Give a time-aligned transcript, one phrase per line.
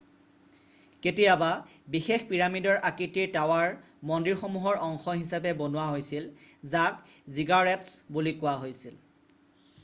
[1.07, 1.49] কেতিয়াবা
[1.95, 3.75] বিশেষ পিৰামিডৰ আকৃতিৰ টাৱাৰ
[4.13, 6.27] মন্দিৰমসূহৰ অংশ হিচাপে বনোৱা হৈছিল
[6.73, 7.05] যাক
[7.37, 8.99] জিগাৰেট্‌ছ বুলি কোৱা হৈছিল।